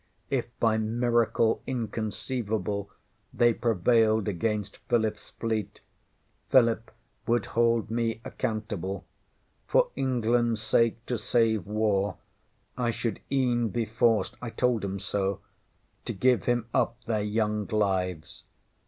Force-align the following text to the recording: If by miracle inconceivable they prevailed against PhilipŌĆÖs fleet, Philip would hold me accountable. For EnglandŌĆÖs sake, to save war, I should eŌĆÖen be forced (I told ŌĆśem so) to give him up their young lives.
If 0.31 0.47
by 0.59 0.79
miracle 0.79 1.61
inconceivable 1.67 2.89
they 3.31 3.53
prevailed 3.53 4.27
against 4.27 4.79
PhilipŌĆÖs 4.89 5.31
fleet, 5.33 5.79
Philip 6.49 6.89
would 7.27 7.45
hold 7.45 7.91
me 7.91 8.19
accountable. 8.25 9.05
For 9.67 9.91
EnglandŌĆÖs 9.95 10.57
sake, 10.57 11.05
to 11.05 11.19
save 11.19 11.67
war, 11.67 12.17
I 12.75 12.89
should 12.89 13.19
eŌĆÖen 13.29 13.71
be 13.71 13.85
forced 13.85 14.37
(I 14.41 14.49
told 14.49 14.81
ŌĆśem 14.81 15.01
so) 15.01 15.39
to 16.05 16.13
give 16.13 16.45
him 16.45 16.67
up 16.73 17.03
their 17.03 17.21
young 17.21 17.67
lives. 17.67 18.45